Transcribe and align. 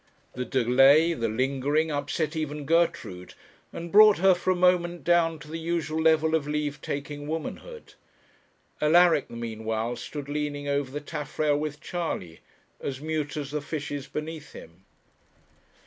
The 0.33 0.45
delay, 0.45 1.13
the 1.13 1.27
lingering, 1.29 1.91
upset 1.91 2.35
even 2.35 2.65
Gertrude, 2.65 3.35
and 3.71 3.91
brought 3.91 4.17
her 4.17 4.33
for 4.33 4.49
a 4.49 4.55
moment 4.55 5.03
down 5.03 5.37
to 5.37 5.47
the 5.47 5.59
usual 5.59 6.01
level 6.01 6.33
of 6.33 6.47
leave 6.47 6.81
taking 6.81 7.27
womanhood. 7.27 7.93
Alaric, 8.81 9.27
the 9.27 9.35
meanwhile, 9.35 9.95
stood 9.95 10.27
leaning 10.27 10.67
over 10.67 10.89
the 10.89 11.01
taffrail 11.01 11.55
with 11.55 11.81
Charley, 11.81 12.39
as 12.79 12.99
mute 12.99 13.37
as 13.37 13.51
the 13.51 13.61
fishes 13.61 14.07
beneath 14.07 14.53
him. 14.53 14.85